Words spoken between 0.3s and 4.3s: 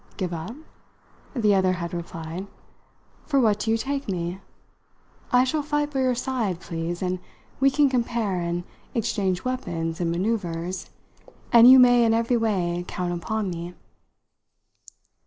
up?" the other had replied; "for what do you take